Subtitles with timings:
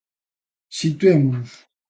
[0.79, 1.49] Situémonos.